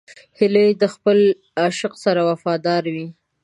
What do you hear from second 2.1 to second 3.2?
وفاداره وي